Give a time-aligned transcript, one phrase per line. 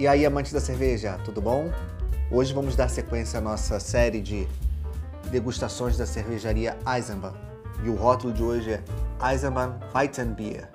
[0.00, 1.70] E aí, amantes da cerveja, tudo bom?
[2.30, 4.48] Hoje vamos dar sequência à nossa série de
[5.30, 7.34] degustações da cervejaria Eisenbahn.
[7.84, 8.82] E o rótulo de hoje é
[9.30, 10.70] Eisenbahn Weizenbier.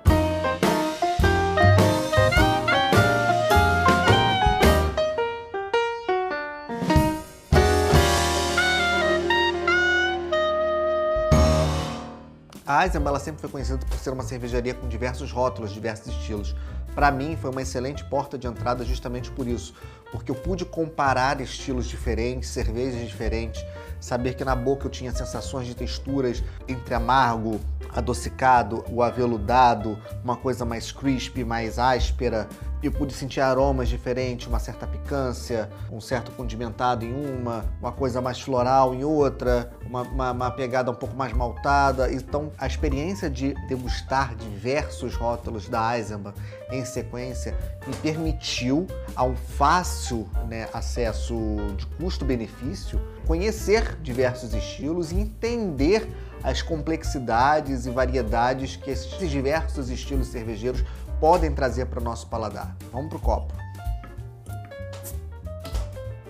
[12.64, 16.54] A Eisenbahn sempre foi conhecida por ser uma cervejaria com diversos rótulos, diversos estilos.
[16.96, 19.74] Para mim, foi uma excelente porta de entrada justamente por isso,
[20.10, 23.62] porque eu pude comparar estilos diferentes, cervejas diferentes,
[24.00, 27.60] saber que na boca eu tinha sensações de texturas entre amargo,
[27.96, 32.46] adocicado, o aveludado, uma coisa mais crispy, mais áspera.
[32.82, 38.20] Eu pude sentir aromas diferentes, uma certa picância, um certo condimentado em uma, uma coisa
[38.20, 42.12] mais floral em outra, uma, uma, uma pegada um pouco mais maltada.
[42.12, 46.34] Então, a experiência de degustar diversos rótulos da Eisenbahn
[46.70, 51.34] em sequência me permitiu, a um fácil né, acesso
[51.76, 56.06] de custo-benefício, conhecer diversos estilos e entender
[56.46, 60.84] as complexidades e variedades que esses diversos estilos cervejeiros
[61.18, 62.76] podem trazer para o nosso paladar.
[62.92, 63.52] Vamos para o copo.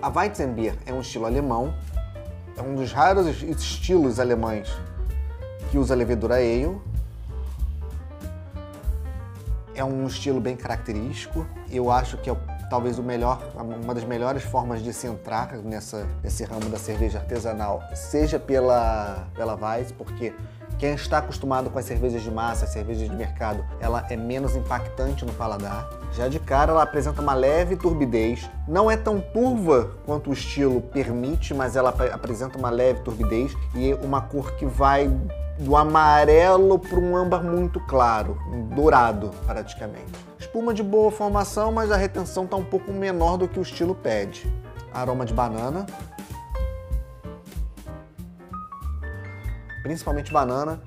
[0.00, 1.74] A Weizenbier é um estilo alemão,
[2.56, 4.70] é um dos raros estilos alemães
[5.70, 6.80] que usa levedura ale.
[9.74, 11.46] É um estilo bem característico.
[11.70, 12.32] Eu acho que é
[12.68, 17.82] talvez melhor, uma das melhores formas de se entrar nessa, nesse ramo da cerveja artesanal,
[17.94, 20.34] seja pela, pela Weiss, porque
[20.78, 24.54] quem está acostumado com as cervejas de massa, as cervejas de mercado, ela é menos
[24.54, 25.88] impactante no paladar.
[26.12, 28.48] Já de cara, ela apresenta uma leve turbidez.
[28.68, 33.94] Não é tão turva quanto o estilo permite, mas ela apresenta uma leve turbidez e
[33.94, 35.10] uma cor que vai
[35.58, 38.38] do amarelo para um âmbar muito claro,
[38.74, 40.35] dourado praticamente.
[40.56, 43.94] Espuma de boa formação, mas a retenção está um pouco menor do que o estilo
[43.94, 44.50] pede.
[44.90, 45.84] Aroma de banana.
[49.82, 50.80] Principalmente banana,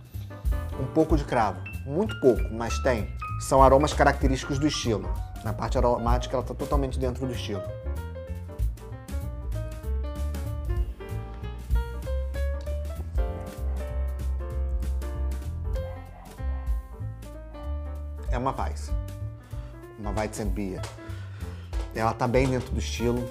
[0.79, 1.61] um pouco de cravo.
[1.85, 3.13] Muito pouco, mas tem.
[3.41, 5.07] São aromas característicos do estilo.
[5.43, 7.61] Na parte aromática ela está totalmente dentro do estilo.
[18.31, 18.91] é uma Weiss,
[19.99, 20.81] uma Weizenbier.
[21.93, 23.27] Ela tá bem dentro do estilo.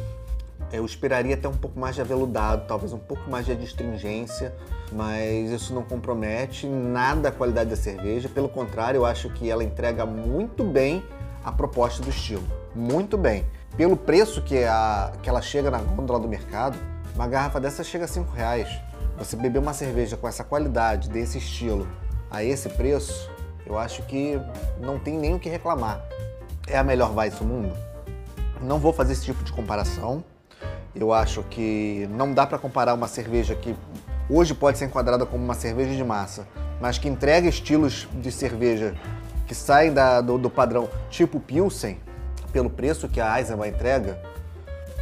[0.70, 4.54] Eu esperaria até um pouco mais de aveludado, talvez um pouco mais de adstringência,
[4.92, 8.28] mas isso não compromete nada a qualidade da cerveja.
[8.28, 11.02] Pelo contrário, eu acho que ela entrega muito bem
[11.42, 12.44] a proposta do estilo.
[12.74, 13.46] Muito bem.
[13.76, 16.76] Pelo preço que, a, que ela chega na gôndola do mercado,
[17.14, 18.68] uma garrafa dessa chega a 5 reais.
[19.16, 21.88] Você beber uma cerveja com essa qualidade, desse estilo,
[22.30, 23.30] a esse preço,
[23.66, 24.38] eu acho que
[24.80, 26.04] não tem nem o que reclamar.
[26.70, 27.74] É a melhor Weiss do mundo?
[28.60, 30.22] Não vou fazer esse tipo de comparação.
[30.94, 33.74] Eu acho que não dá para comparar uma cerveja que
[34.28, 36.46] hoje pode ser enquadrada como uma cerveja de massa,
[36.78, 38.94] mas que entrega estilos de cerveja
[39.46, 41.98] que saem da, do, do padrão tipo Pilsen,
[42.52, 44.18] pelo preço que a Eisenbahn entrega,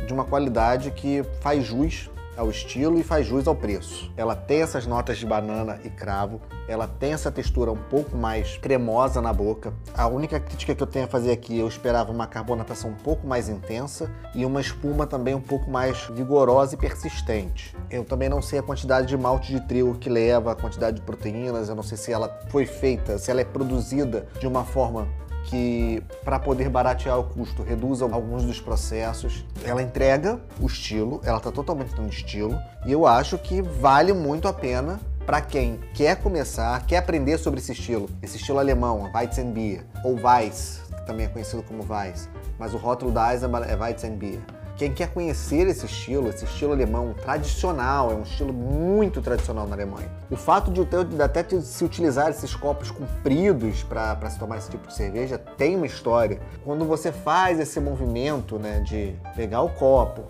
[0.06, 4.12] de uma qualidade que faz jus ao estilo e faz jus ao preço.
[4.16, 8.56] Ela tem essas notas de banana e cravo, ela tem essa textura um pouco mais
[8.58, 9.72] cremosa na boca.
[9.94, 13.26] A única crítica que eu tenho a fazer aqui, eu esperava uma carbonatação um pouco
[13.26, 17.76] mais intensa e uma espuma também um pouco mais vigorosa e persistente.
[17.90, 21.02] Eu também não sei a quantidade de malte de trigo que leva, a quantidade de
[21.02, 25.08] proteínas, eu não sei se ela foi feita, se ela é produzida de uma forma
[25.46, 29.44] que, para poder baratear o custo, reduza alguns dos processos.
[29.64, 34.48] Ela entrega o estilo, ela está totalmente no estilo, e eu acho que vale muito
[34.48, 39.84] a pena para quem quer começar, quer aprender sobre esse estilo, esse estilo alemão, Weizenbier,
[40.04, 44.40] ou Weiss, que também é conhecido como Weiss, mas o rótulo da Eisenbahn é Weizenbier.
[44.76, 49.74] Quem quer conhecer esse estilo, esse estilo alemão tradicional, é um estilo muito tradicional na
[49.74, 50.10] Alemanha.
[50.30, 54.86] O fato de, de até se utilizar esses copos compridos para se tomar esse tipo
[54.86, 56.38] de cerveja tem uma história.
[56.62, 60.24] Quando você faz esse movimento né, de pegar o copo,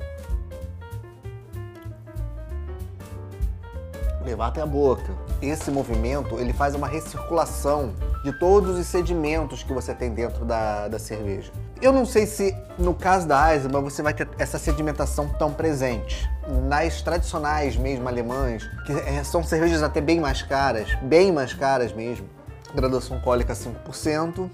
[4.25, 9.73] levar até a boca, esse movimento ele faz uma recirculação de todos os sedimentos que
[9.73, 11.51] você tem dentro da, da cerveja.
[11.81, 16.29] Eu não sei se no caso da Eisenbahn você vai ter essa sedimentação tão presente.
[16.69, 21.93] Nas tradicionais mesmo alemãs, que é, são cervejas até bem mais caras, bem mais caras
[21.93, 22.27] mesmo,
[22.75, 24.51] graduação alcoólica 5%,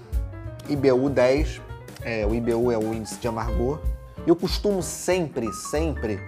[0.67, 1.61] IBU 10,
[2.01, 3.79] é, o IBU é o índice de amargor.
[4.27, 6.19] Eu costumo sempre, sempre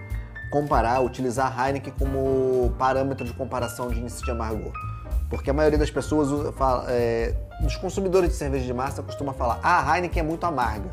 [0.50, 4.72] comparar, utilizar a Heineken como parâmetro de comparação de índice de amargor.
[5.28, 9.58] Porque a maioria das pessoas fala, é, dos consumidores de cerveja de massa costuma falar:
[9.62, 10.88] ah, a Heineken é muito amarga.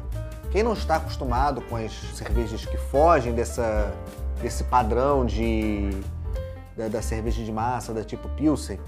[0.52, 3.92] Quem não está acostumado com as cervejas que fogem dessa,
[4.42, 5.90] desse padrão de,
[6.78, 8.80] da, da cerveja de massa, da tipo Pilsen,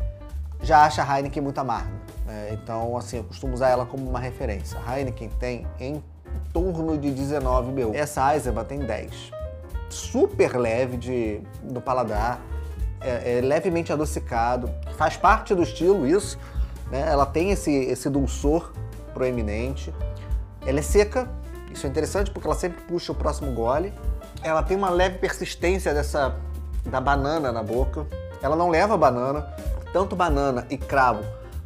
[0.62, 1.92] já acha a Heineken muito amarga.
[2.26, 2.50] Né?
[2.54, 4.80] Então, assim, eu costumo usar ela como uma referência.
[4.86, 6.02] A Heineken tem em
[6.52, 7.92] torno de 19 BU.
[7.96, 9.32] Essa Eisenbahn tem 10.
[9.90, 12.42] Super leve de, no paladar,
[13.06, 16.38] é, é levemente adocicado, faz parte do estilo isso,
[16.90, 17.06] né?
[17.08, 18.72] ela tem esse, esse dulçor
[19.14, 19.94] proeminente.
[20.66, 21.30] Ela é seca,
[21.72, 23.94] isso é interessante porque ela sempre puxa o próximo gole.
[24.42, 26.36] Ela tem uma leve persistência dessa
[26.86, 28.06] da banana na boca.
[28.42, 29.48] Ela não leva banana,
[29.92, 31.24] tanto banana e cravo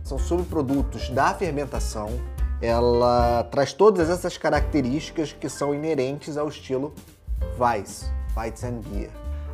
[0.09, 2.09] são subprodutos da fermentação.
[2.59, 6.93] Ela traz todas essas características que são inerentes ao estilo
[7.59, 9.11] Weiss, Weizenbier.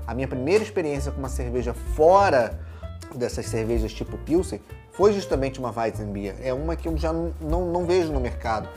[0.07, 2.59] A minha primeira experiência com uma cerveja fora
[3.13, 4.61] dessas cervejas tipo Pilsen
[4.91, 6.35] foi justamente uma Weizenbier.
[6.41, 8.69] É uma que eu já não, não, não vejo no mercado,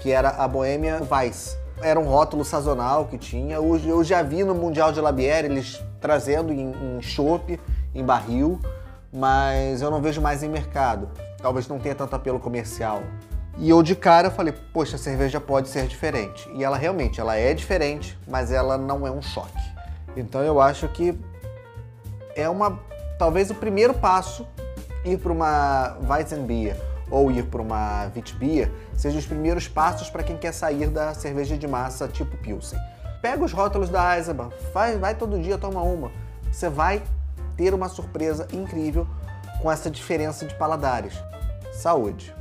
[0.00, 1.56] que era a Bohemia Weiss.
[1.82, 3.60] Era um rótulo sazonal que tinha.
[3.60, 7.60] Hoje eu já vi no Mundial de Labière eles trazendo em, em chopp,
[7.94, 8.58] em barril,
[9.12, 11.10] mas eu não vejo mais em mercado.
[11.38, 13.02] Talvez não tenha tanto apelo comercial.
[13.58, 16.48] E eu de cara falei, poxa, a cerveja pode ser diferente.
[16.54, 19.65] E ela realmente, ela é diferente, mas ela não é um choque.
[20.16, 21.18] Então eu acho que
[22.34, 22.78] é uma
[23.18, 24.46] talvez o primeiro passo
[25.04, 26.76] ir para uma Weizenbier
[27.10, 31.56] ou ir para uma Witbier sejam os primeiros passos para quem quer sair da cerveja
[31.56, 32.78] de massa tipo Pilsen.
[33.22, 36.10] Pega os rótulos da Eisenbahn, vai, vai todo dia toma uma.
[36.50, 37.02] Você vai
[37.56, 39.06] ter uma surpresa incrível
[39.62, 41.14] com essa diferença de paladares.
[41.72, 42.34] Saúde!